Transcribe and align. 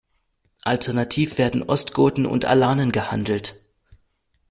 Alternativ 0.63 1.37
werden 1.37 1.61
Ostgoten 1.61 2.25
und 2.25 2.45
Alanen 2.45 2.91
gehandelt. 2.91 3.53